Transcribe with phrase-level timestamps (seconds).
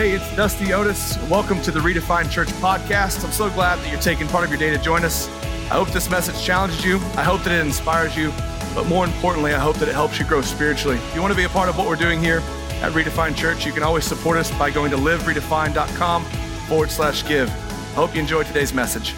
[0.00, 1.18] Hey, it's Dusty Otis.
[1.28, 3.22] Welcome to the Redefined Church podcast.
[3.22, 5.28] I'm so glad that you're taking part of your day to join us.
[5.70, 6.96] I hope this message challenges you.
[7.16, 8.32] I hope that it inspires you.
[8.74, 10.96] But more importantly, I hope that it helps you grow spiritually.
[10.96, 12.38] If you want to be a part of what we're doing here
[12.80, 16.24] at Redefined Church, you can always support us by going to liveredefined.com
[16.66, 17.50] forward slash give.
[17.50, 19.14] I hope you enjoyed today's message.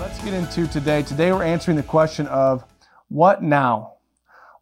[0.00, 1.02] Let's get into today.
[1.02, 2.64] Today we're answering the question of
[3.06, 3.98] what now?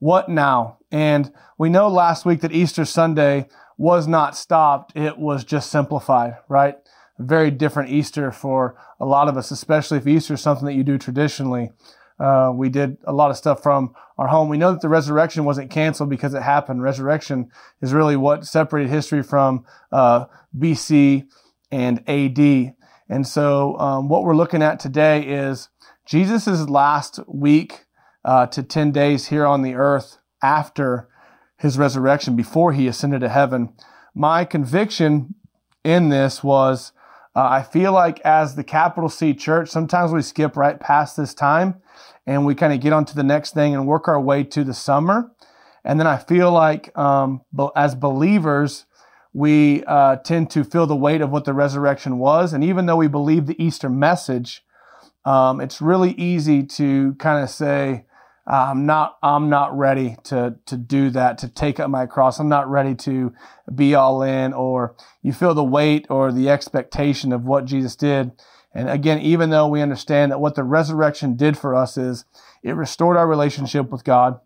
[0.00, 0.76] What now?
[0.90, 3.48] And we know last week that Easter Sunday
[3.82, 6.76] was not stopped, it was just simplified, right?
[7.18, 10.84] Very different Easter for a lot of us, especially if Easter is something that you
[10.84, 11.72] do traditionally.
[12.16, 14.48] Uh, we did a lot of stuff from our home.
[14.48, 16.80] We know that the resurrection wasn't canceled because it happened.
[16.80, 17.50] Resurrection
[17.80, 21.26] is really what separated history from uh, BC
[21.72, 22.76] and AD.
[23.08, 25.70] And so, um, what we're looking at today is
[26.06, 27.86] Jesus' last week
[28.24, 31.08] uh, to 10 days here on the earth after
[31.62, 33.72] his resurrection before he ascended to heaven.
[34.14, 35.36] My conviction
[35.84, 36.92] in this was
[37.34, 41.32] uh, I feel like as the capital C church, sometimes we skip right past this
[41.32, 41.80] time
[42.26, 44.64] and we kind of get on to the next thing and work our way to
[44.64, 45.30] the summer.
[45.84, 47.42] And then I feel like um,
[47.76, 48.84] as believers,
[49.32, 52.52] we uh, tend to feel the weight of what the resurrection was.
[52.52, 54.64] And even though we believe the Easter message,
[55.24, 58.04] um, it's really easy to kind of say,
[58.52, 62.38] I'm not, I'm not ready to, to do that, to take up my cross.
[62.38, 63.32] I'm not ready to
[63.74, 68.32] be all in or you feel the weight or the expectation of what Jesus did.
[68.74, 72.26] And again, even though we understand that what the resurrection did for us is
[72.62, 74.38] it restored our relationship with God.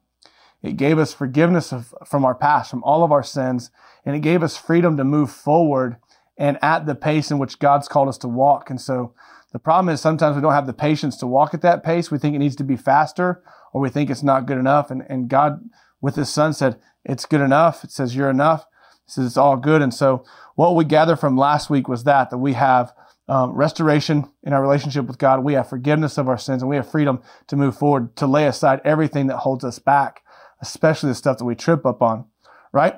[0.63, 3.71] It gave us forgiveness of, from our past, from all of our sins,
[4.05, 5.97] and it gave us freedom to move forward
[6.39, 8.71] and at the pace in which God's called us to walk.
[8.71, 9.15] And so
[9.53, 12.11] the problem is sometimes we don't have the patience to walk at that pace.
[12.11, 14.91] We think it needs to be faster or we think it's not good enough.
[14.91, 15.61] And, and God,
[16.01, 17.85] with his son, said, It's good enough.
[17.85, 18.67] It says, You're enough.
[19.07, 19.83] It says, It's all good.
[19.83, 22.93] And so, what we gather from last week was that, that we have
[23.29, 25.43] um, restoration in our relationship with God.
[25.43, 28.47] We have forgiveness of our sins and we have freedom to move forward, to lay
[28.47, 30.23] aside everything that holds us back,
[30.61, 32.27] especially the stuff that we trip up on,
[32.73, 32.97] right?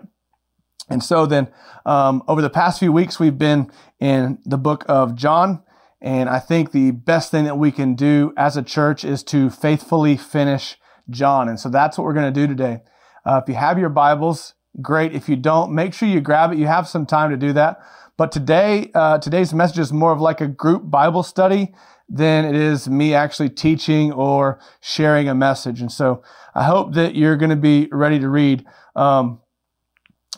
[0.90, 1.48] And so then,
[1.84, 3.70] um, over the past few weeks, we've been
[4.00, 5.62] in the book of John.
[6.00, 9.50] And I think the best thing that we can do as a church is to
[9.50, 10.76] faithfully finish
[11.10, 11.48] John.
[11.48, 12.82] And so that's what we're going to do today.
[13.24, 15.14] Uh, if you have your Bibles, great.
[15.14, 16.58] If you don't, make sure you grab it.
[16.58, 17.80] You have some time to do that.
[18.16, 21.74] But today, uh, today's message is more of like a group Bible study
[22.08, 25.80] than it is me actually teaching or sharing a message.
[25.80, 26.22] And so
[26.54, 28.64] I hope that you're going to be ready to read.
[28.96, 29.40] Um,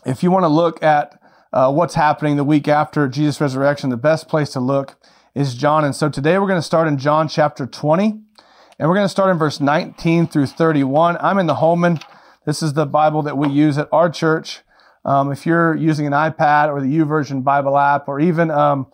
[0.05, 1.21] if you want to look at
[1.53, 4.97] uh, what's happening the week after Jesus' resurrection, the best place to look
[5.41, 5.85] is John.
[5.85, 9.09] And so today we're going to start in John chapter 20, and we're going to
[9.09, 11.17] start in verse 19 through 31.
[11.19, 11.99] I'm in the Holman.
[12.45, 14.61] This is the Bible that we use at our church.
[15.05, 18.93] Um, if you're using an iPad or the YouVersion Bible app, or even um,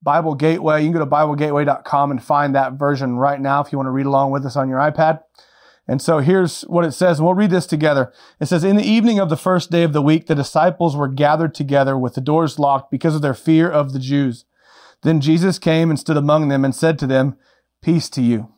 [0.00, 3.78] Bible Gateway, you can go to BibleGateway.com and find that version right now if you
[3.78, 5.20] want to read along with us on your iPad.
[5.88, 8.12] And so here's what it says, we'll read this together.
[8.38, 11.08] It says, In the evening of the first day of the week, the disciples were
[11.08, 14.44] gathered together with the doors locked because of their fear of the Jews.
[15.02, 17.36] Then Jesus came and stood among them and said to them,
[17.82, 18.52] Peace to you.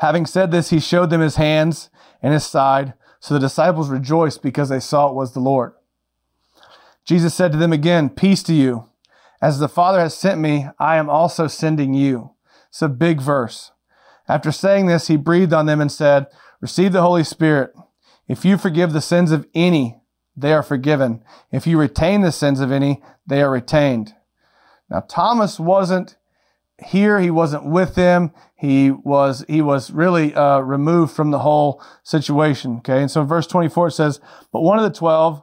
[0.00, 1.88] Having said this, he showed them his hands
[2.20, 2.94] and his side.
[3.20, 5.74] So the disciples rejoiced because they saw it was the Lord.
[7.04, 8.88] Jesus said to them again, Peace to you.
[9.40, 12.32] As the Father has sent me, I am also sending you.
[12.68, 13.72] It's a big verse.
[14.28, 16.26] After saying this, he breathed on them and said,
[16.60, 17.72] Receive the Holy Spirit.
[18.28, 20.00] If you forgive the sins of any,
[20.36, 21.22] they are forgiven.
[21.50, 24.14] If you retain the sins of any, they are retained.
[24.92, 26.18] Now, Thomas wasn't
[26.84, 27.18] here.
[27.18, 28.30] He wasn't with them.
[28.54, 32.76] He was, he was really, uh, removed from the whole situation.
[32.78, 33.00] Okay.
[33.00, 34.20] And so verse 24 says,
[34.52, 35.42] but one of the 12,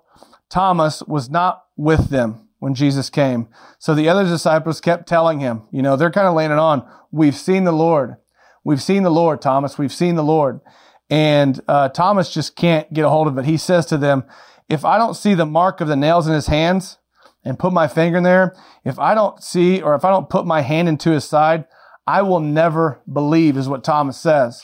[0.50, 3.48] Thomas was not with them when Jesus came.
[3.80, 6.88] So the other disciples kept telling him, you know, they're kind of laying it on.
[7.12, 8.18] We've seen the Lord.
[8.64, 9.80] We've seen the Lord, Thomas.
[9.80, 10.62] We've seen the Lord.
[11.10, 13.46] And, uh, Thomas just can't get a hold of it.
[13.46, 14.26] He says to them,
[14.70, 17.00] if I don't see the mark of the nails in his hands
[17.44, 20.46] and put my finger in there, if I don't see or if I don't put
[20.46, 21.66] my hand into his side,
[22.06, 24.63] I will never believe, is what Thomas says.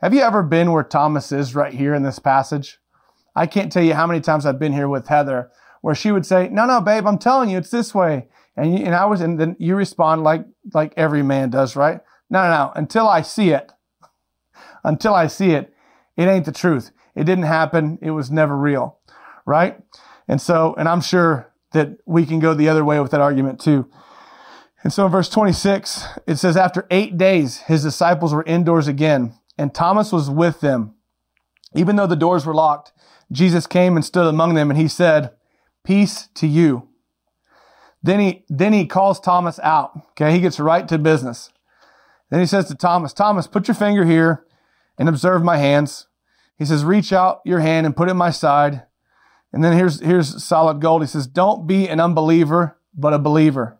[0.00, 2.78] Have you ever been where Thomas is right here in this passage?
[3.36, 5.50] I can't tell you how many times I've been here with Heather
[5.82, 8.28] where she would say, no, no, babe, I'm telling you, it's this way.
[8.56, 12.00] And, you, and I was, and then you respond like, like every man does, right?
[12.30, 13.70] No, no, no, until I see it,
[14.84, 15.74] until I see it,
[16.16, 16.90] it ain't the truth.
[17.14, 17.98] It didn't happen.
[18.00, 18.98] It was never real,
[19.44, 19.78] right?
[20.28, 23.60] And so, and I'm sure that we can go the other way with that argument
[23.60, 23.90] too.
[24.82, 29.34] And so in verse 26, it says, after eight days, his disciples were indoors again,
[29.56, 30.94] and Thomas was with them.
[31.74, 32.92] Even though the doors were locked,
[33.30, 35.30] Jesus came and stood among them, and he said,
[35.84, 36.88] Peace to you.
[38.02, 39.92] Then he, then he calls Thomas out.
[40.10, 40.32] Okay.
[40.32, 41.50] He gets right to business.
[42.30, 44.44] Then he says to Thomas, Thomas, put your finger here
[44.98, 46.06] and observe my hands.
[46.56, 48.82] He says, reach out your hand and put it in my side.
[49.52, 51.02] And then here's, here's solid gold.
[51.02, 53.78] He says, don't be an unbeliever, but a believer.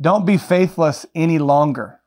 [0.00, 2.00] Don't be faithless any longer.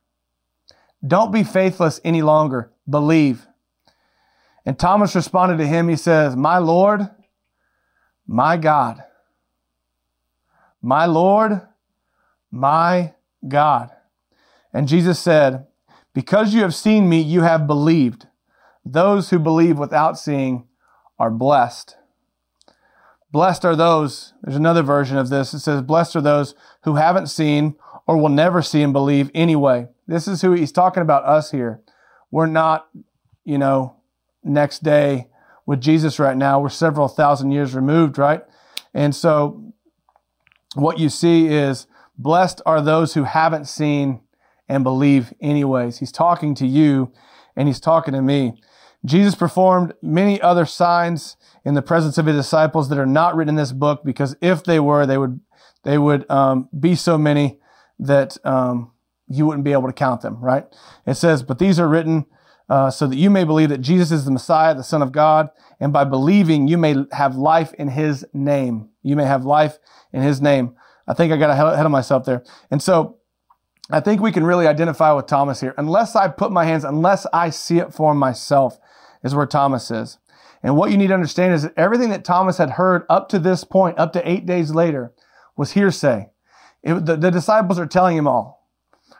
[1.05, 2.71] Don't be faithless any longer.
[2.89, 3.45] Believe.
[4.65, 5.87] And Thomas responded to him.
[5.87, 7.07] He says, my Lord,
[8.25, 9.03] my God.
[10.81, 11.61] My Lord,
[12.51, 13.13] my
[13.47, 13.91] God.
[14.73, 15.67] And Jesus said,
[16.13, 18.27] Because you have seen me, you have believed.
[18.83, 20.67] Those who believe without seeing
[21.17, 21.95] are blessed.
[23.35, 25.53] Blessed are those, there's another version of this.
[25.53, 26.55] It says, Blessed are those
[26.85, 27.75] who haven't seen
[28.07, 29.89] or will never see and believe anyway.
[30.07, 31.81] This is who he's talking about us here.
[32.31, 32.87] We're not,
[33.43, 33.97] you know,
[34.41, 35.27] next day
[35.65, 36.61] with Jesus right now.
[36.61, 38.41] We're several thousand years removed, right?
[38.93, 39.73] And so
[40.75, 44.21] what you see is blessed are those who haven't seen
[44.69, 45.97] and believe anyways.
[45.97, 47.11] He's talking to you
[47.53, 48.53] and he's talking to me.
[49.03, 51.35] Jesus performed many other signs
[51.65, 54.63] in the presence of his disciples that are not written in this book because if
[54.63, 55.39] they were, they would
[55.83, 57.59] they would um, be so many
[57.99, 58.91] that um,
[59.27, 60.37] you wouldn't be able to count them.
[60.39, 60.65] Right?
[61.05, 62.25] It says, but these are written
[62.69, 65.49] uh, so that you may believe that Jesus is the Messiah, the Son of God,
[65.79, 68.89] and by believing you may have life in His name.
[69.03, 69.77] You may have life
[70.13, 70.75] in His name.
[71.07, 73.17] I think I got ahead of myself there, and so
[73.91, 75.75] I think we can really identify with Thomas here.
[75.77, 78.79] Unless I put my hands, unless I see it for myself,
[79.23, 80.17] is where Thomas is.
[80.63, 83.39] And what you need to understand is that everything that Thomas had heard up to
[83.39, 85.13] this point, up to eight days later,
[85.55, 86.29] was hearsay.
[86.83, 88.67] It, the, the disciples are telling him all,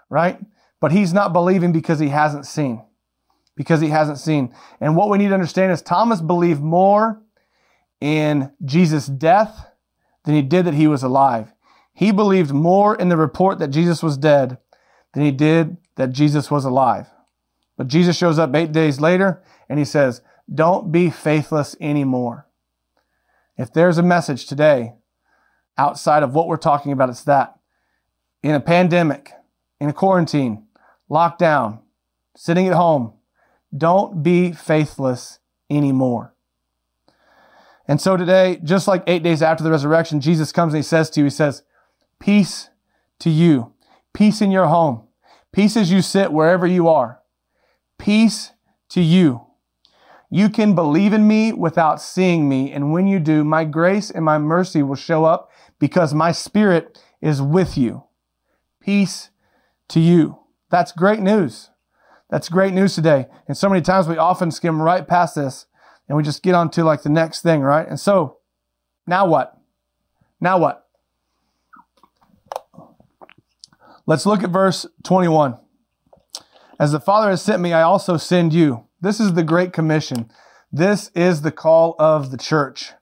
[0.09, 0.39] right?
[0.79, 2.83] But he's not believing because he hasn't seen.
[3.55, 4.53] Because he hasn't seen.
[4.81, 7.21] And what we need to understand is Thomas believed more
[8.01, 9.67] in Jesus' death
[10.25, 11.53] than he did that he was alive.
[11.93, 14.57] He believed more in the report that Jesus was dead
[15.13, 17.07] than he did that Jesus was alive.
[17.77, 20.21] But Jesus shows up eight days later and he says,
[20.53, 22.47] Don't be faithless anymore.
[23.57, 24.93] If there's a message today
[25.77, 27.57] outside of what we're talking about, it's that.
[28.43, 29.31] In a pandemic,
[29.79, 30.67] in a quarantine,
[31.09, 31.81] lockdown,
[32.35, 33.13] sitting at home,
[33.75, 35.39] don't be faithless
[35.69, 36.33] anymore.
[37.87, 41.09] And so today, just like eight days after the resurrection, Jesus comes and he says
[41.11, 41.63] to you, he says,
[42.19, 42.69] peace
[43.19, 43.73] to you,
[44.13, 45.07] peace in your home,
[45.51, 47.19] peace as you sit wherever you are,
[47.97, 48.51] peace
[48.89, 49.45] to you.
[50.35, 52.69] You can believe in me without seeing me.
[52.73, 55.49] And when you do, my grace and my mercy will show up
[55.79, 58.03] because my spirit is with you.
[58.81, 59.29] Peace
[59.87, 60.39] to you.
[60.69, 61.69] That's great news.
[62.29, 63.27] That's great news today.
[63.47, 65.67] And so many times we often skim right past this
[66.09, 67.87] and we just get on to like the next thing, right?
[67.87, 68.39] And so
[69.07, 69.57] now what?
[70.41, 70.85] Now what?
[74.05, 75.57] Let's look at verse 21.
[76.77, 78.84] As the Father has sent me, I also send you.
[79.05, 80.31] This is the Great Commission.
[80.71, 82.93] This is the call of the church,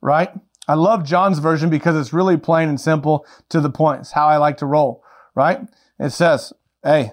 [0.00, 0.30] right?
[0.66, 4.00] I love John's version because it's really plain and simple to the point.
[4.00, 5.04] It's how I like to roll,
[5.34, 5.60] right?
[5.98, 7.12] It says, Hey,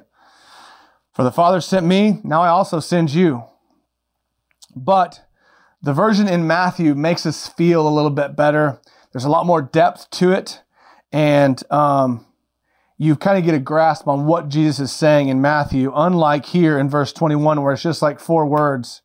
[1.11, 3.43] for the Father sent me, now I also send you.
[4.73, 5.25] But
[5.81, 8.79] the version in Matthew makes us feel a little bit better.
[9.11, 10.61] There's a lot more depth to it.
[11.11, 12.25] And um,
[12.97, 16.79] you kind of get a grasp on what Jesus is saying in Matthew, unlike here
[16.79, 19.03] in verse 21, where it's just like four words.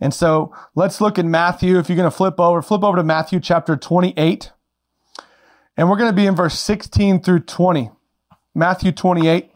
[0.00, 1.78] And so let's look in Matthew.
[1.78, 4.52] If you're going to flip over, flip over to Matthew chapter 28.
[5.76, 7.90] And we're going to be in verse 16 through 20.
[8.54, 9.50] Matthew 28,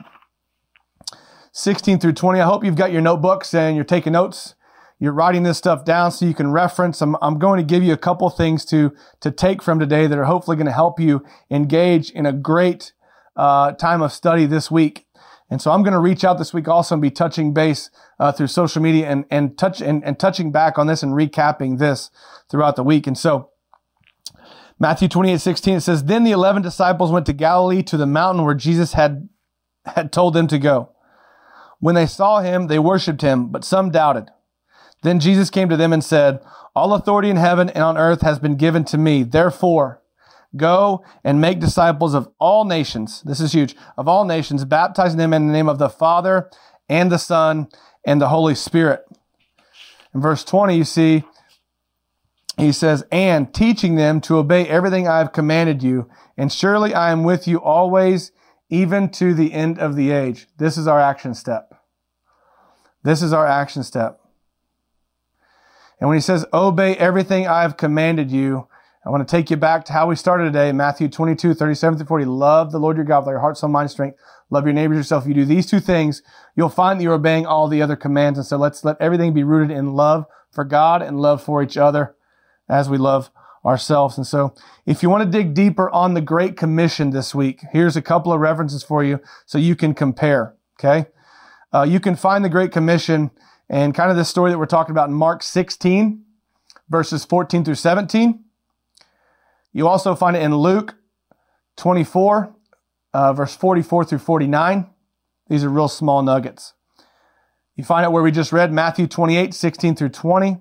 [1.52, 2.40] 16 through 20.
[2.40, 4.54] I hope you've got your notebooks and you're taking notes.
[4.98, 7.02] You're writing this stuff down so you can reference.
[7.02, 10.16] I'm, I'm going to give you a couple things to, to take from today that
[10.16, 12.92] are hopefully going to help you engage in a great
[13.36, 15.06] uh, time of study this week.
[15.50, 18.32] And so I'm going to reach out this week also and be touching base uh,
[18.32, 22.10] through social media and, and touch and, and touching back on this and recapping this
[22.50, 23.06] throughout the week.
[23.06, 23.50] And so
[24.78, 28.44] Matthew 28, 16, it says, Then the 11 disciples went to Galilee to the mountain
[28.44, 29.28] where Jesus had,
[29.84, 30.90] had told them to go.
[31.78, 34.30] When they saw him, they worshiped him, but some doubted.
[35.02, 36.40] Then Jesus came to them and said,
[36.74, 39.22] All authority in heaven and on earth has been given to me.
[39.22, 40.01] Therefore,
[40.56, 43.22] Go and make disciples of all nations.
[43.22, 43.74] This is huge.
[43.96, 46.50] Of all nations, baptizing them in the name of the Father
[46.88, 47.68] and the Son
[48.04, 49.04] and the Holy Spirit.
[50.14, 51.24] In verse 20, you see,
[52.58, 56.10] he says, and teaching them to obey everything I have commanded you.
[56.36, 58.30] And surely I am with you always,
[58.68, 60.48] even to the end of the age.
[60.58, 61.74] This is our action step.
[63.02, 64.20] This is our action step.
[65.98, 68.68] And when he says, obey everything I have commanded you,
[69.04, 72.06] I want to take you back to how we started today, Matthew 22, 37 through
[72.06, 72.24] 40.
[72.24, 74.16] Love the Lord your God with all your heart, soul, mind, strength.
[74.48, 75.24] Love your neighbors yourself.
[75.24, 76.22] If you do these two things,
[76.54, 78.38] you'll find that you're obeying all the other commands.
[78.38, 81.76] And so let's let everything be rooted in love for God and love for each
[81.76, 82.14] other
[82.68, 83.30] as we love
[83.64, 84.16] ourselves.
[84.16, 84.54] And so
[84.86, 88.32] if you want to dig deeper on the Great Commission this week, here's a couple
[88.32, 90.54] of references for you so you can compare.
[90.78, 91.06] Okay.
[91.74, 93.32] Uh, you can find the Great Commission
[93.68, 96.22] and kind of the story that we're talking about in Mark 16,
[96.88, 98.44] verses 14 through 17.
[99.72, 100.96] You also find it in Luke
[101.76, 102.54] 24,
[103.14, 104.90] uh, verse 44 through 49.
[105.48, 106.74] These are real small nuggets.
[107.76, 110.58] You find it where we just read Matthew 28, 16 through 20.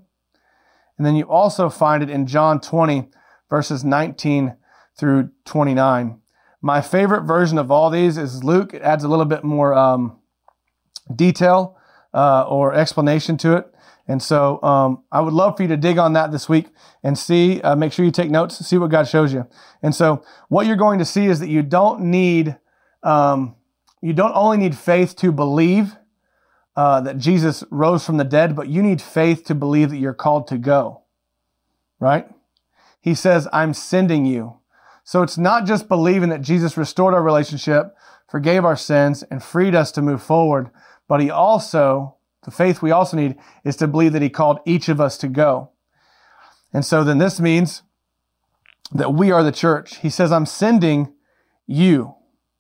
[0.98, 3.10] And then you also find it in John 20,
[3.50, 4.56] verses 19
[4.98, 6.20] through 29.
[6.62, 8.74] My favorite version of all these is Luke.
[8.74, 10.20] It adds a little bit more um,
[11.14, 11.78] detail
[12.14, 13.71] uh, or explanation to it.
[14.12, 16.68] And so um, I would love for you to dig on that this week
[17.02, 19.48] and see, uh, make sure you take notes, see what God shows you.
[19.82, 22.58] And so what you're going to see is that you don't need,
[23.04, 23.56] um,
[24.02, 25.96] you don't only need faith to believe
[26.76, 30.14] uh, that Jesus rose from the dead, but you need faith to believe that you're
[30.14, 31.04] called to go.
[31.98, 32.28] Right?
[33.00, 34.58] He says, I'm sending you.
[35.06, 37.96] So it's not just believing that Jesus restored our relationship,
[38.28, 40.70] forgave our sins, and freed us to move forward,
[41.08, 44.90] but he also the faith we also need is to believe that he called each
[44.90, 45.72] of us to go.
[46.74, 47.84] And so then this means
[48.92, 49.98] that we are the church.
[49.98, 51.14] He says, I'm sending
[51.68, 52.16] you.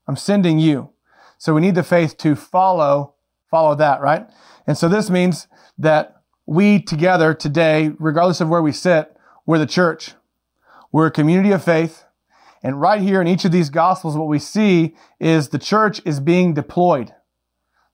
[0.07, 0.91] I'm sending you.
[1.37, 3.15] So we need the faith to follow,
[3.49, 4.27] follow that, right?
[4.67, 5.47] And so this means
[5.77, 10.13] that we together today, regardless of where we sit, we're the church.
[10.91, 12.03] We're a community of faith.
[12.63, 16.19] And right here in each of these gospels, what we see is the church is
[16.19, 17.13] being deployed.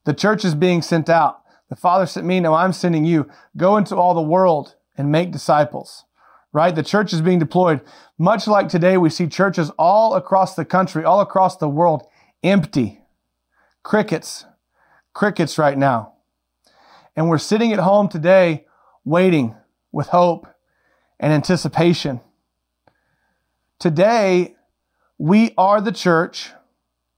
[0.04, 1.42] The church is being sent out.
[1.70, 3.30] The Father sent me, now I'm sending you.
[3.56, 6.06] Go into all the world and make disciples.
[6.54, 6.74] Right?
[6.74, 7.82] The church is being deployed.
[8.18, 12.08] Much like today, we see churches all across the country, all across the world,
[12.42, 13.02] empty.
[13.84, 14.46] Crickets.
[15.14, 16.14] Crickets right now.
[17.16, 18.66] And we're sitting at home today
[19.04, 19.56] waiting
[19.92, 20.48] with hope
[21.20, 22.22] and anticipation.
[23.80, 24.56] Today,
[25.18, 26.52] we are the church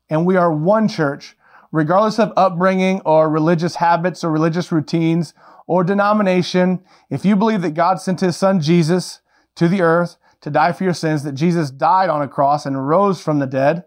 [0.09, 1.35] and we are one church
[1.71, 5.33] regardless of upbringing or religious habits or religious routines
[5.67, 9.21] or denomination, if you believe that God sent his son Jesus
[9.55, 12.87] to the earth to die for your sins, that Jesus died on a cross and
[12.87, 13.85] rose from the dead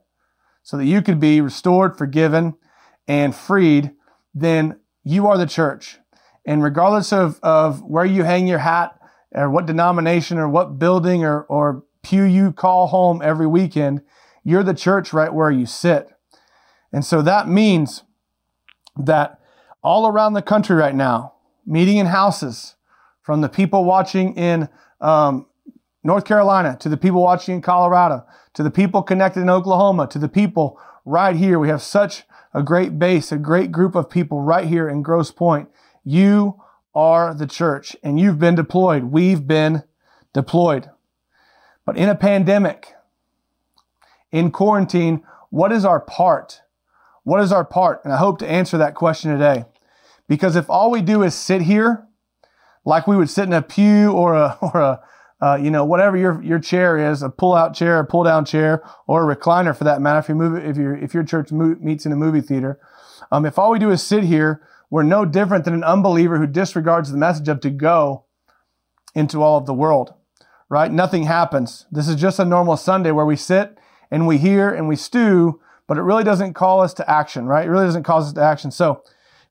[0.62, 2.55] so that you could be restored, forgiven,
[3.09, 3.93] and freed,
[4.35, 5.99] then you are the church.
[6.47, 8.99] And regardless of, of where you hang your hat
[9.33, 14.03] or what denomination or what building or, or pew you call home every weekend,
[14.45, 16.09] you're the church right where you sit.
[16.93, 18.03] And so that means
[18.97, 19.41] that
[19.83, 21.35] all around the country right now,
[21.67, 22.77] meeting in houses,
[23.23, 24.69] from the people watching in
[25.01, 25.47] um,
[26.05, 30.19] North Carolina to the people watching in Colorado to the people connected in Oklahoma to
[30.19, 31.59] the people right here.
[31.59, 35.31] We have such a great base, a great group of people right here in Grosse
[35.31, 35.69] Pointe.
[36.05, 36.61] You
[36.95, 39.05] are the church and you've been deployed.
[39.05, 39.85] We've been
[40.33, 40.91] deployed.
[41.87, 42.95] But in a pandemic,
[44.31, 46.63] in quarantine, what is our part?
[47.25, 48.00] What is our part?
[48.05, 49.64] And I hope to answer that question today.
[50.29, 52.07] Because if all we do is sit here,
[52.85, 55.00] like we would sit in a pew or a, or a,
[55.41, 58.45] uh, you know, whatever your, your chair is, a pull out chair, a pull down
[58.45, 61.25] chair, or a recliner for that matter, if you move, it if your, if your
[61.25, 62.79] church mo- meets in a movie theater.
[63.33, 66.47] Um, if all we do is sit here, we're no different than an unbeliever who
[66.47, 68.25] disregards the message of to go
[69.14, 70.14] into all of the world,
[70.69, 70.93] right?
[70.93, 71.87] Nothing happens.
[71.91, 73.76] This is just a normal Sunday where we sit
[74.11, 77.67] and we hear and we stew, but it really doesn't call us to action, right?
[77.67, 78.71] It really doesn't cause us to action.
[78.71, 79.03] So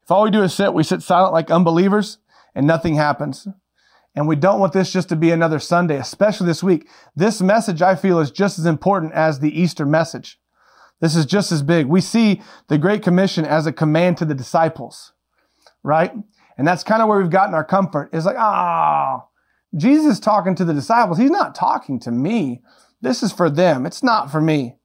[0.02, 2.18] if all we do is sit, we sit silent like unbelievers
[2.56, 3.48] and nothing happens.
[4.16, 6.90] And we don't want this just to be another Sunday, especially this week.
[7.16, 10.40] This message I feel is just as important as the Easter message.
[11.00, 11.88] This is just as big.
[11.88, 15.14] We see the Great Commission as a command to the disciples,
[15.82, 16.14] right?
[16.58, 18.10] And that's kind of where we've gotten our comfort.
[18.14, 19.30] It's like, ah, oh,
[19.76, 21.18] Jesus talking to the disciples.
[21.18, 22.62] He's not talking to me.
[23.02, 23.86] This is for them.
[23.86, 24.76] It's not for me.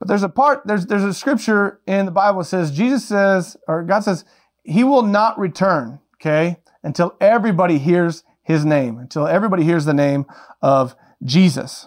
[0.00, 3.56] But there's a part, there's, there's a scripture in the Bible that says, Jesus says,
[3.68, 4.24] or God says,
[4.64, 10.24] He will not return, okay, until everybody hears His name, until everybody hears the name
[10.62, 11.86] of Jesus.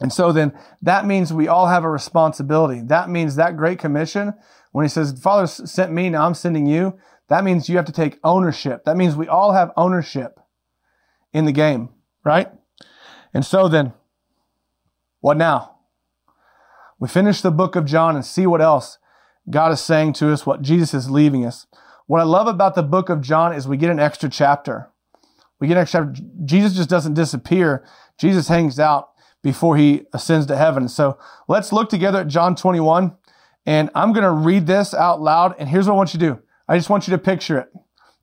[0.00, 2.82] And so then that means we all have a responsibility.
[2.82, 4.34] That means that Great Commission,
[4.72, 6.98] when He says, Father sent me, now I'm sending you,
[7.28, 8.84] that means you have to take ownership.
[8.84, 10.38] That means we all have ownership
[11.32, 11.88] in the game,
[12.22, 12.48] right?
[13.32, 13.94] And so then,
[15.20, 15.77] what now?
[16.98, 18.98] We finish the book of John and see what else
[19.50, 21.66] God is saying to us, what Jesus is leaving us.
[22.06, 24.90] What I love about the book of John is we get an extra chapter.
[25.60, 26.14] We get next chapter.
[26.44, 27.84] Jesus just doesn't disappear.
[28.18, 29.10] Jesus hangs out
[29.42, 30.88] before he ascends to heaven.
[30.88, 33.16] So let's look together at John 21.
[33.66, 35.54] And I'm going to read this out loud.
[35.58, 36.42] And here's what I want you to do.
[36.66, 37.70] I just want you to picture it.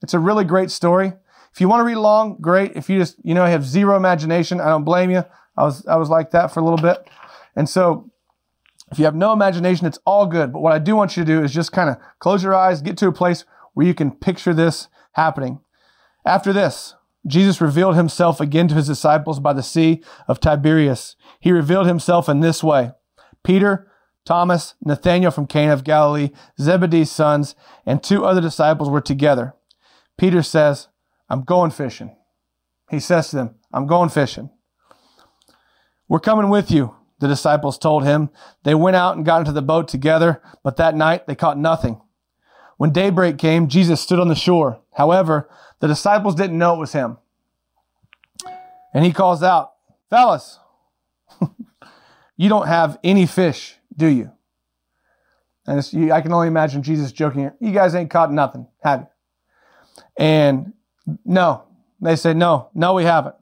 [0.01, 1.13] It's a really great story.
[1.53, 2.75] If you want to read along, great.
[2.75, 5.23] If you just, you know, have zero imagination, I don't blame you.
[5.55, 7.07] I was, I was like that for a little bit.
[7.55, 8.11] And so
[8.91, 10.53] if you have no imagination, it's all good.
[10.53, 12.81] But what I do want you to do is just kind of close your eyes,
[12.81, 15.59] get to a place where you can picture this happening.
[16.25, 16.95] After this,
[17.27, 21.15] Jesus revealed himself again to his disciples by the Sea of Tiberias.
[21.39, 22.91] He revealed himself in this way.
[23.43, 23.91] Peter,
[24.25, 29.53] Thomas, Nathanael from Cana of Galilee, Zebedee's sons, and two other disciples were together.
[30.17, 30.87] Peter says,
[31.29, 32.15] I'm going fishing.
[32.89, 34.51] He says to them, I'm going fishing.
[36.07, 38.29] We're coming with you, the disciples told him.
[38.63, 42.01] They went out and got into the boat together, but that night they caught nothing.
[42.77, 44.81] When daybreak came, Jesus stood on the shore.
[44.93, 47.17] However, the disciples didn't know it was him.
[48.93, 49.73] And he calls out,
[50.09, 50.59] Fellas,
[52.37, 54.31] you don't have any fish, do you?
[55.67, 55.79] And
[56.11, 59.07] I can only imagine Jesus joking, You guys ain't caught nothing, have you?
[60.17, 60.73] And
[61.25, 61.63] no,
[61.99, 63.35] they say, No, no, we haven't.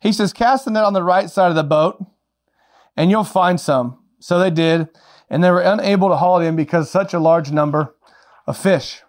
[0.00, 2.04] He says, Cast the net on the right side of the boat,
[2.96, 3.98] and you'll find some.
[4.20, 4.88] So they did,
[5.28, 7.94] and they were unable to haul it in because such a large number
[8.46, 9.02] of fish.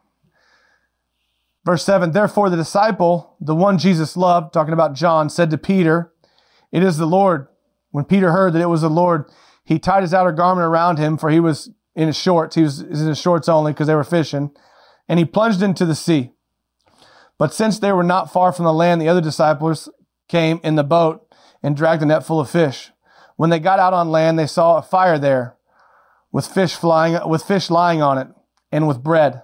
[1.65, 6.13] Verse 7 Therefore, the disciple, the one Jesus loved, talking about John, said to Peter,
[6.71, 7.47] It is the Lord.
[7.91, 9.31] When Peter heard that it was the Lord,
[9.63, 12.55] he tied his outer garment around him, for he was in his shorts.
[12.55, 14.51] He was in his shorts only because they were fishing.
[15.07, 16.31] And he plunged into the sea.
[17.37, 19.89] But since they were not far from the land, the other disciples
[20.27, 21.25] came in the boat
[21.63, 22.91] and dragged a net full of fish.
[23.35, 25.55] When they got out on land, they saw a fire there
[26.31, 28.27] with fish flying, with fish lying on it
[28.71, 29.41] and with bread.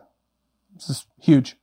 [0.76, 1.58] This is huge.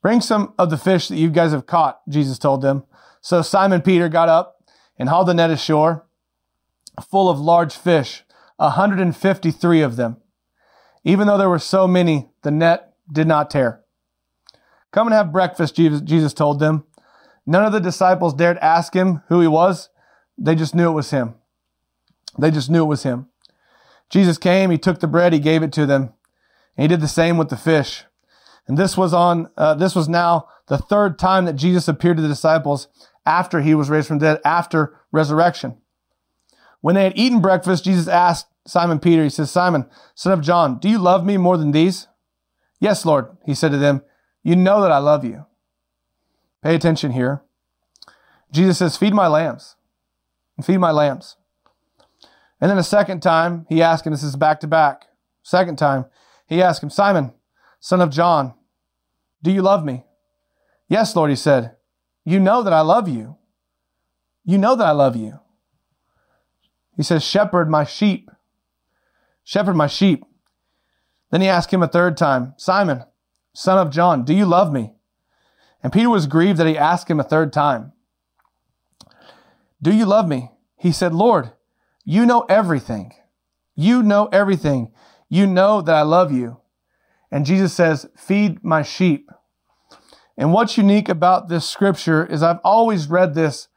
[0.00, 2.84] Bring some of the fish that you guys have caught, Jesus told them.
[3.20, 4.64] So Simon Peter got up
[4.98, 6.06] and hauled the net ashore
[7.08, 8.24] full of large fish,
[8.56, 10.16] 153 of them.
[11.04, 13.82] Even though there were so many, the net did not tear.
[14.90, 16.84] Come and have breakfast, Jesus told them.
[17.46, 19.88] None of the disciples dared ask him who he was.
[20.36, 21.34] They just knew it was him.
[22.38, 23.28] They just knew it was him.
[24.10, 26.12] Jesus came, he took the bread, he gave it to them.
[26.76, 28.04] And he did the same with the fish.
[28.66, 32.22] And this was on, uh, this was now the third time that Jesus appeared to
[32.22, 32.88] the disciples
[33.26, 35.78] after he was raised from dead, after resurrection.
[36.80, 40.78] When they had eaten breakfast, Jesus asked Simon Peter, he says, Simon, son of John,
[40.78, 42.08] do you love me more than these?
[42.80, 44.02] Yes, Lord, he said to them,
[44.42, 45.46] you know that I love you.
[46.62, 47.42] Pay attention here.
[48.50, 49.76] Jesus says, feed my lambs.
[50.56, 51.36] and Feed my lambs.
[52.62, 55.06] And then a second time, he asked him, this is back to back.
[55.42, 56.04] Second time,
[56.46, 57.32] he asked him, Simon,
[57.80, 58.54] son of John,
[59.42, 60.04] do you love me?
[60.88, 61.74] Yes, Lord, he said.
[62.24, 63.36] You know that I love you.
[64.44, 65.40] You know that I love you.
[66.96, 68.30] He says, Shepherd my sheep.
[69.42, 70.24] Shepherd my sheep.
[71.32, 73.02] Then he asked him a third time, Simon,
[73.52, 74.92] son of John, do you love me?
[75.82, 77.92] And Peter was grieved that he asked him a third time,
[79.82, 80.52] Do you love me?
[80.76, 81.50] He said, Lord,
[82.04, 83.12] you know everything.
[83.74, 84.92] You know everything.
[85.28, 86.58] You know that I love you.
[87.30, 89.30] And Jesus says, Feed my sheep.
[90.36, 93.68] And what's unique about this scripture is I've always read this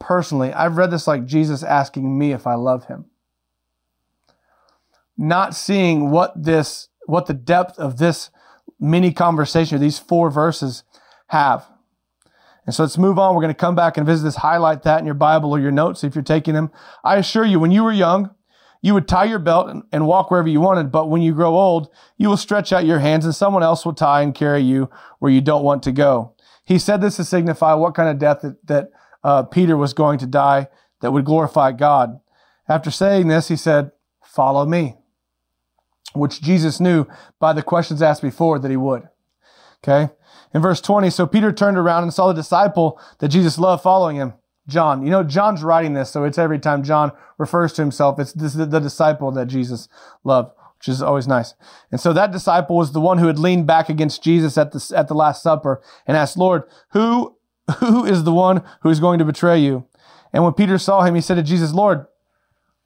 [0.00, 0.52] personally.
[0.52, 3.06] I've read this like Jesus asking me if I love him.
[5.16, 8.30] Not seeing what this, what the depth of this
[8.80, 10.82] mini conversation, these four verses
[11.28, 11.66] have.
[12.66, 13.34] And so let's move on.
[13.34, 15.70] We're going to come back and visit this, highlight that in your Bible or your
[15.70, 16.70] notes if you're taking them.
[17.02, 18.34] I assure you, when you were young,
[18.80, 21.56] you would tie your belt and, and, walk wherever you wanted, but when you grow
[21.56, 24.90] old, you will stretch out your hands and someone else will tie and carry you
[25.20, 26.34] where you don't want to go.
[26.66, 28.90] He said this to signify what kind of death that, that
[29.22, 30.68] uh, Peter was going to die
[31.00, 32.20] that would glorify God.
[32.68, 33.90] After saying this, he said,
[34.22, 34.96] Follow me,
[36.12, 37.06] which Jesus knew
[37.38, 39.08] by the questions asked before that he would.
[39.86, 40.12] Okay.
[40.54, 44.16] In verse 20, so Peter turned around and saw the disciple that Jesus loved following
[44.16, 44.34] him.
[44.66, 45.02] John.
[45.02, 48.54] You know, John's writing this, so it's every time John refers to himself, it's this,
[48.54, 49.88] the, disciple that Jesus
[50.22, 51.52] loved, which is always nice.
[51.90, 54.92] And so that disciple was the one who had leaned back against Jesus at the,
[54.96, 57.36] at the Last Supper and asked, Lord, who,
[57.78, 59.86] who is the one who is going to betray you?
[60.32, 62.06] And when Peter saw him, he said to Jesus, Lord,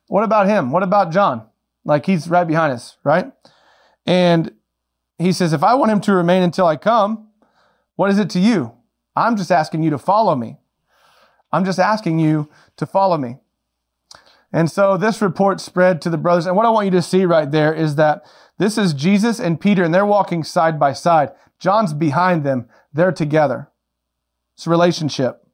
[0.08, 0.72] what about him?
[0.72, 1.46] What about John?
[1.84, 3.30] Like he's right behind us, right?
[4.04, 4.52] And
[5.18, 7.28] he says, if I want him to remain until I come,
[7.96, 8.72] what is it to you?
[9.16, 10.58] I'm just asking you to follow me.
[11.52, 13.38] I'm just asking you to follow me.
[14.52, 16.46] And so this report spread to the brothers.
[16.46, 18.24] And what I want you to see right there is that
[18.58, 21.30] this is Jesus and Peter, and they're walking side by side.
[21.58, 22.68] John's behind them.
[22.92, 23.68] They're together.
[24.54, 25.46] It's a relationship.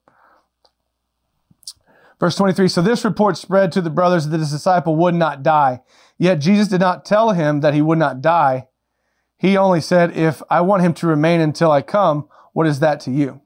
[2.20, 5.81] Verse 23 So this report spread to the brothers that his disciple would not die.
[6.18, 8.68] Yet Jesus did not tell him that he would not die.
[9.44, 12.98] He only said, If I want him to remain until I come, what is that
[13.00, 13.42] to you?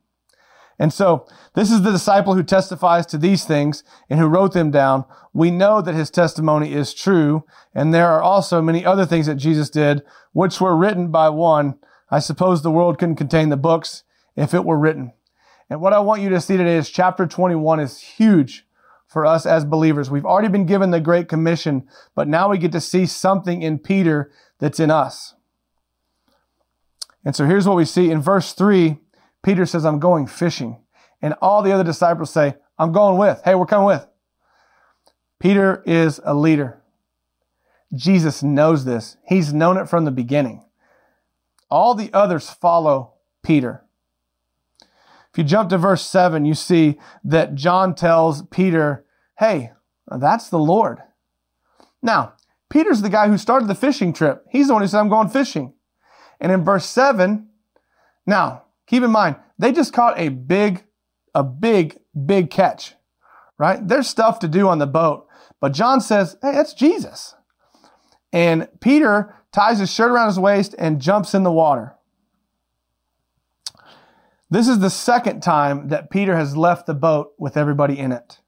[0.79, 4.71] And so this is the disciple who testifies to these things and who wrote them
[4.71, 5.07] down.
[5.33, 7.43] We know that his testimony is true.
[7.75, 11.81] And there are also many other things that Jesus did, which were written by one.
[12.13, 14.05] I suppose the world couldn't contain the books
[14.37, 15.15] if it were written.
[15.69, 18.69] And what I want you to see today is chapter 21 is huge
[19.09, 20.13] for us as believers.
[20.13, 23.81] We've already been given the Great Commission, but now we get to see something in
[23.81, 24.31] Peter
[24.61, 25.35] that's in us.
[27.29, 28.97] And so here's what we see in verse 3
[29.43, 30.81] Peter says, I'm going fishing.
[31.21, 33.43] And all the other disciples say, I'm going with.
[33.45, 34.07] Hey, we're coming with.
[35.39, 36.81] Peter is a leader.
[37.95, 39.19] Jesus knows this.
[39.27, 40.65] He's known it from the beginning.
[41.71, 43.13] All the others follow
[43.43, 43.85] Peter.
[44.81, 49.05] If you jump to verse 7, you see that John tells Peter,
[49.39, 49.73] Hey,
[50.11, 51.01] that's the Lord.
[52.01, 52.33] Now,
[52.71, 54.47] Peter's the guy who started the fishing trip.
[54.49, 55.75] He's the one who said, I'm going fishing.
[56.41, 57.49] And in verse 7,
[58.27, 60.85] now, keep in mind, they just caught a big,
[61.35, 62.95] a big, big catch,
[63.59, 63.87] right?
[63.87, 65.27] There's stuff to do on the boat.
[65.61, 67.35] But John says, Hey, that's Jesus.
[68.33, 71.97] And Peter ties his shirt around his waist and jumps in the water.
[74.51, 78.41] This is the second time that Peter has left the boat with everybody in it.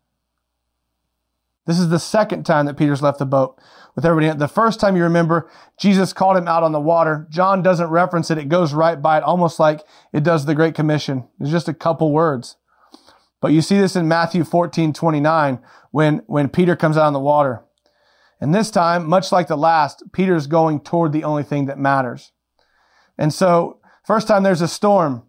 [1.70, 3.56] This is the second time that Peter's left the boat
[3.94, 4.36] with everybody.
[4.36, 7.28] The first time you remember, Jesus called him out on the water.
[7.30, 8.38] John doesn't reference it.
[8.38, 11.28] It goes right by it, almost like it does the Great Commission.
[11.38, 12.56] It's just a couple words.
[13.40, 15.60] But you see this in Matthew 14, 29,
[15.92, 17.62] when, when Peter comes out on the water.
[18.40, 22.32] And this time, much like the last, Peter's going toward the only thing that matters.
[23.16, 25.22] And so, first time there's a storm.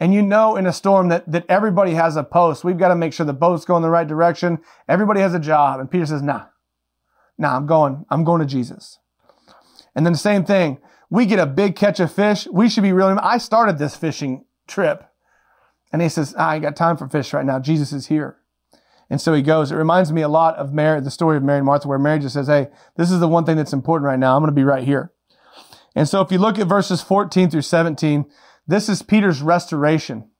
[0.00, 2.64] And you know in a storm that, that everybody has a post.
[2.64, 4.58] We've got to make sure the boat's going the right direction.
[4.88, 5.78] Everybody has a job.
[5.78, 6.46] And Peter says, nah,
[7.38, 8.98] nah, I'm going, I'm going to Jesus.
[9.94, 10.78] And then the same thing.
[11.10, 12.48] We get a big catch of fish.
[12.50, 15.04] We should be really, I started this fishing trip.
[15.92, 17.58] And he says, I got time for fish right now.
[17.58, 18.38] Jesus is here.
[19.10, 19.70] And so he goes.
[19.70, 22.18] It reminds me a lot of Mary, the story of Mary and Martha, where Mary
[22.18, 24.34] just says, Hey, this is the one thing that's important right now.
[24.34, 25.12] I'm going to be right here.
[25.94, 28.24] And so if you look at verses 14 through 17,
[28.72, 30.30] this is Peter's restoration.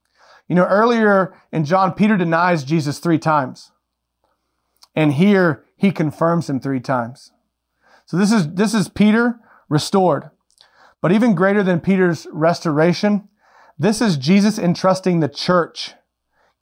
[0.48, 3.72] You know, earlier in John, Peter denies Jesus three times.
[4.94, 7.32] And here he confirms him three times.
[8.06, 10.30] So this is, this is Peter restored.
[11.00, 13.28] But even greater than Peter's restoration,
[13.78, 15.94] this is Jesus entrusting the church,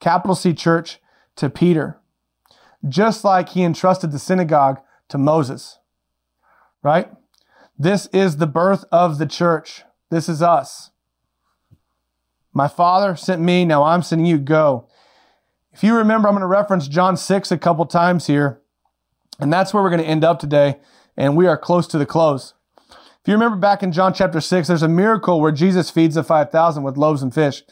[0.01, 1.01] capital C church,
[1.37, 2.01] to Peter.
[2.89, 5.79] Just like he entrusted the synagogue to Moses.
[6.83, 7.11] Right?
[7.79, 9.83] This is the birth of the church.
[10.11, 10.90] This is us.
[12.53, 14.39] My Father sent me, now I'm sending you.
[14.39, 14.89] Go.
[15.73, 18.61] If you remember, I'm going to reference John 6 a couple times here,
[19.39, 20.81] and that's where we're going to end up today,
[21.17, 22.55] and we are close to the close.
[22.89, 26.25] If you remember back in John chapter 6, there's a miracle where Jesus feeds the
[26.25, 27.63] 5,000 with loaves and fish.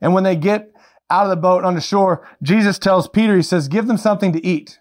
[0.00, 0.72] And when they get
[1.08, 4.32] out of the boat on the shore, Jesus tells Peter, he says, give them something
[4.32, 4.80] to eat.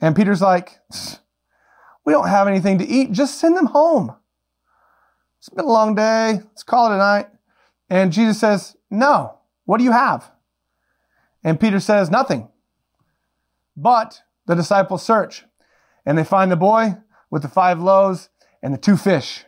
[0.00, 0.80] And Peter's like,
[2.04, 3.12] we don't have anything to eat.
[3.12, 4.14] Just send them home.
[5.38, 6.40] It's been a long day.
[6.44, 7.28] Let's call it a night.
[7.90, 10.30] And Jesus says, No, what do you have?
[11.42, 12.48] And Peter says, Nothing.
[13.76, 15.44] But the disciples search
[16.06, 16.96] and they find the boy
[17.30, 18.30] with the five loaves
[18.62, 19.44] and the two fish.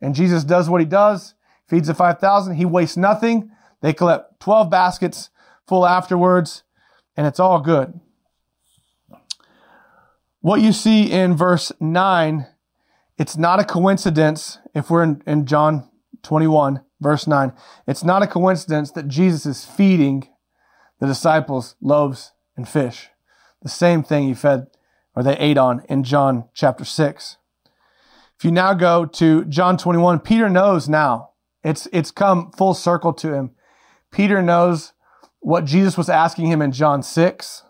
[0.00, 1.34] And Jesus does what he does,
[1.68, 2.56] feeds the 5,000.
[2.56, 3.50] He wastes nothing.
[3.80, 5.30] They collect 12 baskets
[5.66, 6.62] full afterwards,
[7.16, 7.98] and it's all good.
[10.40, 12.46] What you see in verse 9,
[13.16, 15.88] it's not a coincidence if we're in, in John
[16.22, 17.52] 21 Verse 9
[17.86, 20.26] It's not a coincidence that Jesus is feeding
[21.00, 23.10] the disciples loaves and fish.
[23.60, 24.68] The same thing he fed
[25.14, 27.36] or they ate on in John chapter 6.
[28.38, 31.30] If you now go to John 21, Peter knows now.
[31.62, 33.50] It's, it's come full circle to him.
[34.10, 34.94] Peter knows
[35.40, 37.64] what Jesus was asking him in John 6,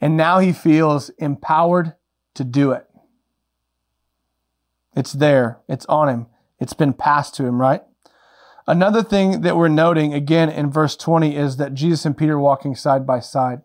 [0.00, 1.94] and now he feels empowered
[2.34, 2.86] to do it.
[4.96, 6.26] It's there, it's on him,
[6.58, 7.82] it's been passed to him, right?
[8.66, 12.74] Another thing that we're noting again in verse 20 is that Jesus and Peter walking
[12.74, 13.62] side by side.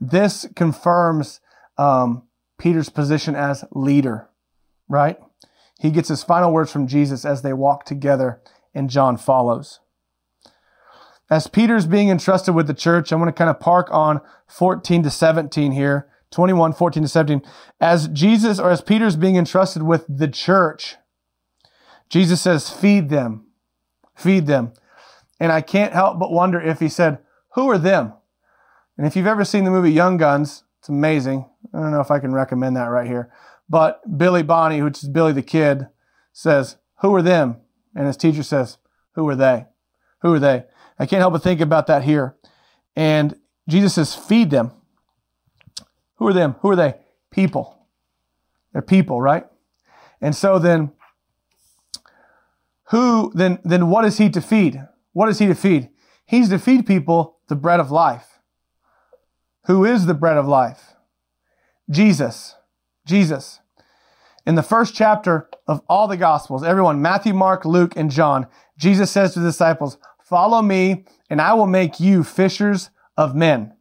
[0.00, 1.40] This confirms
[1.78, 2.24] um,
[2.58, 4.28] Peter's position as leader,
[4.88, 5.18] right?
[5.78, 8.40] He gets his final words from Jesus as they walk together,
[8.74, 9.80] and John follows.
[11.30, 15.02] As Peter's being entrusted with the church, I want to kind of park on 14
[15.04, 17.42] to 17 here, 21, 14 to 17.
[17.80, 20.96] As Jesus or as Peter's being entrusted with the church,
[22.10, 23.43] Jesus says, feed them,
[24.14, 24.72] feed them.
[25.40, 27.18] And I can't help but wonder if he said,
[27.54, 28.12] Who are them?
[28.96, 31.48] And if you've ever seen the movie Young Guns, it's amazing.
[31.72, 33.32] I don't know if I can recommend that right here.
[33.68, 35.88] But Billy Bonney, which is Billy the Kid,
[36.32, 37.56] says, Who are them?
[37.94, 38.78] And his teacher says,
[39.14, 39.66] Who are they?
[40.20, 40.64] Who are they?
[40.98, 42.36] I can't help but think about that here.
[42.94, 43.36] And
[43.68, 44.72] Jesus says, Feed them.
[46.16, 46.56] Who are them?
[46.60, 46.94] Who are they?
[47.30, 47.88] People.
[48.72, 49.46] They're people, right?
[50.20, 50.92] And so then,
[52.90, 54.82] who, then, then what is he to feed?
[55.12, 55.90] What is he to feed?
[56.26, 58.40] He's to feed people the bread of life.
[59.66, 60.94] Who is the bread of life?
[61.90, 62.56] Jesus.
[63.06, 63.60] Jesus.
[64.46, 69.10] In the first chapter of all the Gospels, everyone, Matthew, Mark, Luke, and John, Jesus
[69.10, 73.74] says to the disciples, Follow me, and I will make you fishers of men.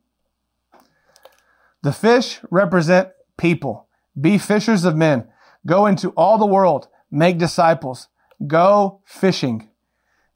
[1.81, 3.87] The fish represent people.
[4.19, 5.27] Be fishers of men.
[5.65, 6.87] Go into all the world.
[7.11, 8.07] Make disciples.
[8.45, 9.69] Go fishing.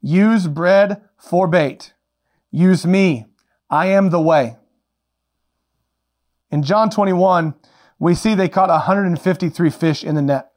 [0.01, 1.93] Use bread for bait.
[2.51, 3.25] Use me.
[3.69, 4.57] I am the way.
[6.49, 7.55] In John 21,
[7.99, 10.51] we see they caught 153 fish in the net.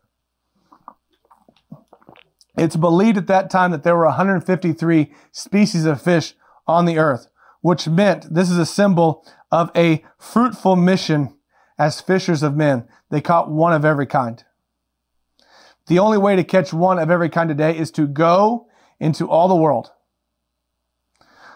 [2.56, 6.34] It's believed at that time that there were 153 species of fish
[6.66, 7.28] on the earth,
[7.62, 11.34] which meant this is a symbol of a fruitful mission
[11.78, 12.86] as fishers of men.
[13.10, 14.44] They caught one of every kind.
[15.90, 18.68] The only way to catch one of every kind today is to go
[19.00, 19.90] into all the world.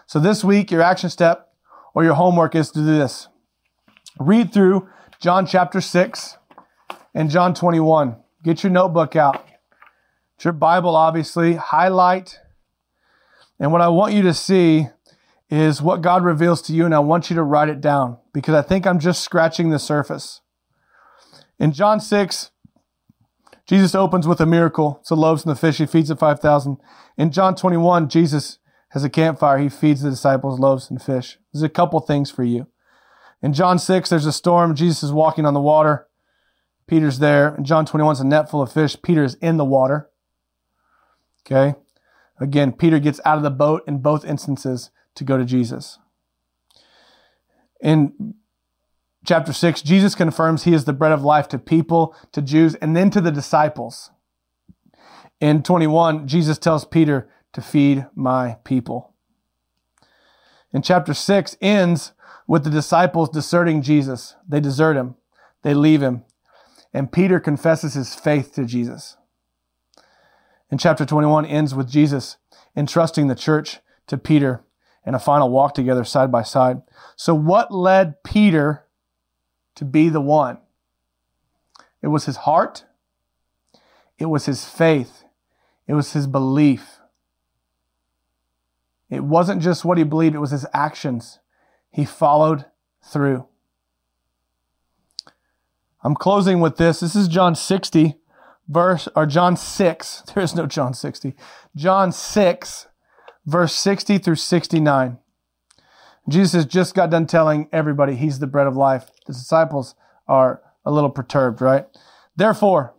[0.07, 1.53] So this week, your action step
[1.93, 3.29] or your homework is to do this.
[4.19, 4.89] Read through
[5.21, 6.35] John chapter 6
[7.13, 8.17] and John 21.
[8.43, 9.47] Get your notebook out.
[10.35, 11.53] It's your Bible, obviously.
[11.53, 12.37] Highlight.
[13.57, 14.89] And what I want you to see
[15.49, 18.53] is what God reveals to you, and I want you to write it down because
[18.53, 20.41] I think I'm just scratching the surface.
[21.57, 22.51] In John 6,
[23.65, 24.97] Jesus opens with a miracle.
[24.99, 25.77] It's the loaves and the fish.
[25.77, 26.77] He feeds the 5,000.
[27.17, 29.57] In John 21, Jesus has a campfire.
[29.57, 31.37] He feeds the disciples loaves and fish.
[31.51, 32.67] There's a couple things for you.
[33.41, 34.75] In John 6, there's a storm.
[34.75, 36.07] Jesus is walking on the water.
[36.87, 37.55] Peter's there.
[37.55, 38.95] In John 21, it's a net full of fish.
[39.01, 40.09] Peter is in the water.
[41.45, 41.75] Okay.
[42.39, 45.97] Again, Peter gets out of the boat in both instances to go to Jesus.
[47.81, 48.35] In
[49.25, 52.95] chapter 6, Jesus confirms he is the bread of life to people, to Jews, and
[52.95, 54.11] then to the disciples.
[55.39, 59.13] In 21, Jesus tells Peter to feed my people.
[60.73, 62.13] In chapter 6 ends
[62.47, 64.35] with the disciples deserting Jesus.
[64.47, 65.15] They desert him.
[65.63, 66.23] They leave him.
[66.93, 69.17] And Peter confesses his faith to Jesus.
[70.71, 72.37] In chapter 21 ends with Jesus
[72.75, 74.63] entrusting the church to Peter
[75.05, 76.81] and a final walk together side by side.
[77.15, 78.84] So what led Peter
[79.75, 80.57] to be the one?
[82.01, 82.85] It was his heart.
[84.17, 85.23] It was his faith.
[85.87, 86.99] It was his belief.
[89.09, 91.39] It wasn't just what he believed, it was his actions.
[91.91, 92.65] He followed
[93.03, 93.47] through.
[96.03, 96.99] I'm closing with this.
[96.99, 98.15] This is John 60,
[98.67, 100.23] verse, or John 6.
[100.33, 101.35] There is no John 60.
[101.75, 102.87] John 6,
[103.45, 105.17] verse 60 through 69.
[106.27, 109.09] Jesus just got done telling everybody he's the bread of life.
[109.25, 109.95] The disciples
[110.27, 111.85] are a little perturbed, right?
[112.35, 112.93] Therefore,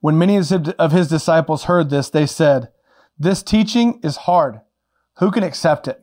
[0.00, 2.68] when many of his disciples heard this, they said,
[3.18, 4.60] This teaching is hard.
[5.18, 6.02] Who can accept it?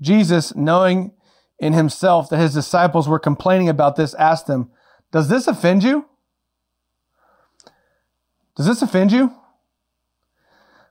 [0.00, 1.12] Jesus, knowing
[1.58, 4.70] in himself that his disciples were complaining about this, asked them,
[5.12, 6.06] Does this offend you?
[8.56, 9.34] Does this offend you?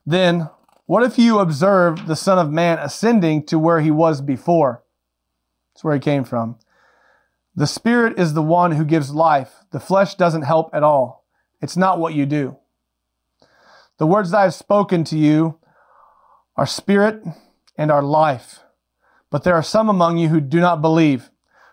[0.06, 0.50] Then
[0.86, 4.84] what if you observe the Son of Man ascending to where he was before?
[5.78, 6.58] That's where he came from.
[7.56, 9.64] The Spirit is the one who gives life.
[9.70, 11.24] The flesh doesn't help at all.
[11.62, 12.58] It's not what you do.
[14.00, 15.60] The words that I have spoken to you
[16.56, 17.24] are spirit
[17.78, 18.62] and are life.
[19.30, 21.30] But there are some among you who do not believe.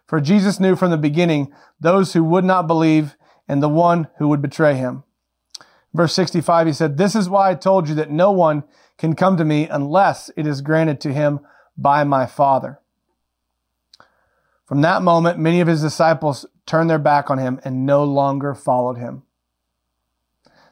[0.06, 3.16] For Jesus knew from the beginning those who would not believe
[3.48, 5.04] and the one who would betray him.
[5.94, 8.64] Verse 65, he said, This is why I told you that no one
[8.98, 11.40] can come to me unless it is granted to him
[11.78, 12.80] by my Father.
[14.66, 18.54] From that moment, many of his disciples turned their back on him and no longer
[18.54, 19.22] followed him.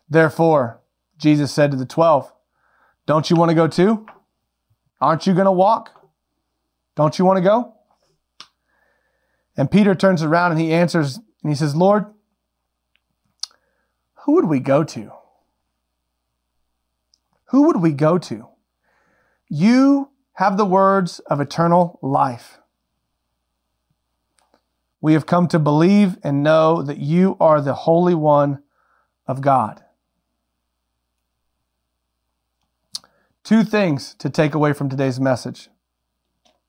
[0.09, 0.81] Therefore,
[1.18, 2.33] Jesus said to the twelve,
[3.07, 4.07] Don't you want to go too?
[5.00, 6.09] Aren't you going to walk?
[6.94, 7.74] Don't you want to go?
[9.57, 12.07] And Peter turns around and he answers and he says, Lord,
[14.24, 15.12] who would we go to?
[17.52, 18.48] who would we go to?
[19.46, 22.59] You have the words of eternal life.
[25.03, 28.62] We have come to believe and know that you are the Holy One
[29.27, 29.83] of God.
[33.43, 35.69] Two things to take away from today's message.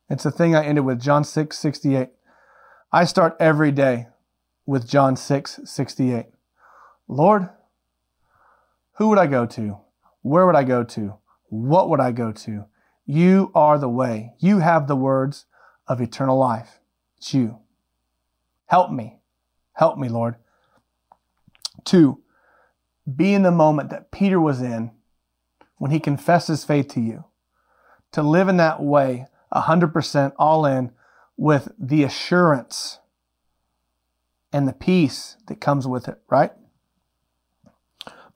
[0.10, 2.10] It's the thing I ended with John 6 68.
[2.92, 4.08] I start every day
[4.66, 6.26] with John 6 68.
[7.08, 7.50] Lord,
[8.94, 9.78] who would I go to?
[10.24, 11.18] Where would I go to?
[11.50, 12.66] What would I go to?
[13.06, 14.34] You are the way.
[14.40, 15.46] You have the words
[15.88, 16.80] of eternal life.
[17.18, 17.60] It's you.
[18.74, 19.20] Help me.
[19.74, 20.36] Help me, Lord.
[21.86, 22.24] Two,
[23.06, 24.90] be in the moment that Peter was in
[25.78, 27.26] when he confessed his faith to you.
[28.14, 30.92] To live in that way, 100% all in,
[31.38, 32.98] with the assurance
[34.52, 36.54] and the peace that comes with it, right?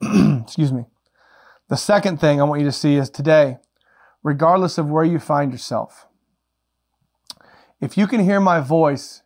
[0.00, 0.84] Excuse me.
[1.66, 3.56] The second thing I want you to see is today,
[4.22, 6.06] regardless of where you find yourself,
[7.80, 9.24] if you can hear my voice,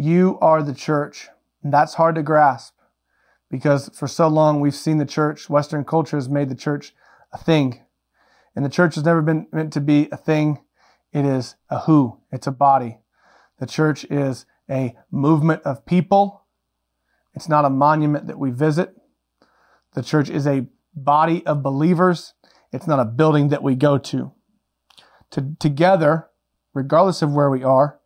[0.00, 1.28] you are the church.
[1.62, 2.74] And that's hard to grasp
[3.50, 6.94] because for so long we've seen the church, Western culture has made the church
[7.32, 7.84] a thing.
[8.56, 10.60] And the church has never been meant to be a thing.
[11.12, 12.18] It is a who.
[12.32, 12.98] It's a body.
[13.58, 16.44] The church is a movement of people.
[17.34, 18.96] It's not a monument that we visit.
[19.92, 22.32] The church is a body of believers.
[22.72, 24.32] It's not a building that we go to.
[25.32, 26.28] to together,
[26.72, 27.99] regardless of where we are,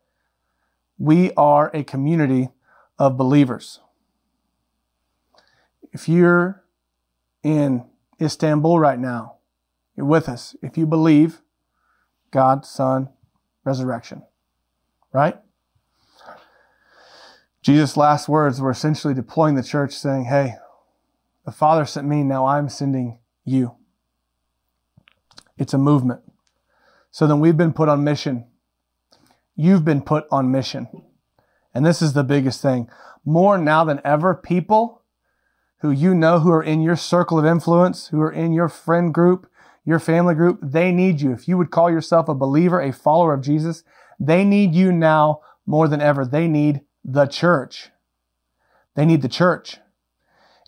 [0.97, 2.49] we are a community
[2.97, 3.79] of believers.
[5.91, 6.63] If you're
[7.43, 7.85] in
[8.21, 9.37] Istanbul right now,
[9.95, 10.55] you're with us.
[10.61, 11.41] If you believe
[12.31, 13.09] God, Son,
[13.63, 14.23] resurrection,
[15.13, 15.37] right?
[17.61, 20.55] Jesus' last words were essentially deploying the church, saying, Hey,
[21.45, 23.75] the Father sent me, now I'm sending you.
[25.57, 26.21] It's a movement.
[27.11, 28.45] So then we've been put on mission.
[29.55, 30.87] You've been put on mission.
[31.73, 32.89] And this is the biggest thing.
[33.25, 35.01] More now than ever, people
[35.79, 39.13] who you know who are in your circle of influence, who are in your friend
[39.13, 39.49] group,
[39.83, 41.31] your family group, they need you.
[41.31, 43.83] If you would call yourself a believer, a follower of Jesus,
[44.19, 46.25] they need you now more than ever.
[46.25, 47.89] They need the church.
[48.95, 49.77] They need the church.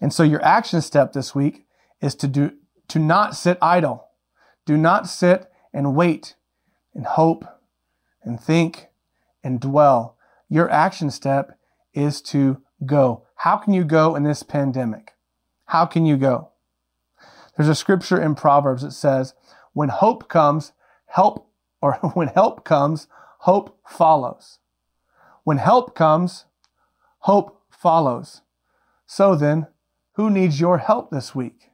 [0.01, 1.65] And so your action step this week
[2.01, 2.51] is to do,
[2.89, 4.07] to not sit idle.
[4.65, 6.35] Do not sit and wait
[6.93, 7.45] and hope
[8.27, 8.89] and think
[9.43, 10.17] and dwell.
[10.49, 11.57] Your action step
[11.93, 13.23] is to go.
[13.35, 15.13] How can you go in this pandemic?
[15.65, 16.49] How can you go?
[17.55, 19.33] There's a scripture in Proverbs that says,
[19.73, 20.73] when hope comes,
[21.07, 21.49] help,
[21.81, 23.07] or when help comes,
[23.39, 24.59] hope follows.
[25.43, 26.45] When help comes,
[27.19, 28.41] hope follows.
[29.05, 29.67] So then,
[30.13, 31.69] who needs your help this week?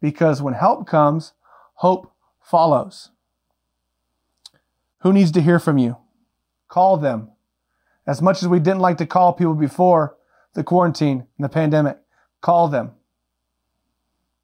[0.00, 1.32] Because when help comes,
[1.74, 3.10] hope follows.
[5.00, 5.96] Who needs to hear from you?
[6.68, 7.30] Call them.
[8.06, 10.16] As much as we didn't like to call people before
[10.54, 11.98] the quarantine and the pandemic,
[12.40, 12.92] call them.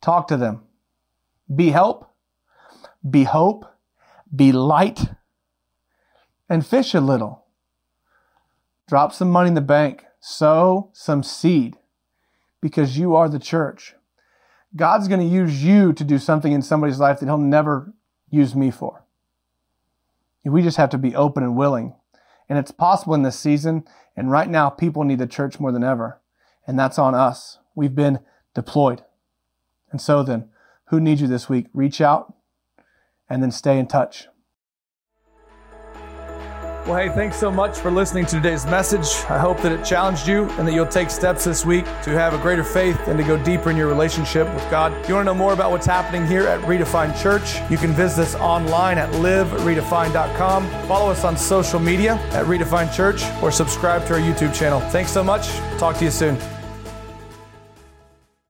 [0.00, 0.62] Talk to them.
[1.54, 2.10] Be help,
[3.08, 3.64] be hope,
[4.34, 5.10] be light,
[6.48, 7.46] and fish a little.
[8.88, 11.76] Drop some money in the bank, sow some seed
[12.60, 13.94] because you are the church.
[14.74, 17.92] God's going to use you to do something in somebody's life that He'll never
[18.30, 19.01] use me for.
[20.44, 21.94] We just have to be open and willing.
[22.48, 23.84] And it's possible in this season.
[24.16, 26.20] And right now, people need the church more than ever.
[26.66, 27.58] And that's on us.
[27.74, 28.20] We've been
[28.54, 29.02] deployed.
[29.90, 30.48] And so then,
[30.86, 31.68] who needs you this week?
[31.72, 32.34] Reach out
[33.28, 34.28] and then stay in touch.
[36.84, 39.06] Well, hey, thanks so much for listening to today's message.
[39.30, 42.34] I hope that it challenged you and that you'll take steps this week to have
[42.34, 44.92] a greater faith and to go deeper in your relationship with God.
[44.94, 47.92] If you want to know more about what's happening here at Redefined Church, you can
[47.92, 50.70] visit us online at liveredefined.com.
[50.88, 54.80] Follow us on social media at Redefined Church or subscribe to our YouTube channel.
[54.80, 55.50] Thanks so much.
[55.78, 56.36] Talk to you soon.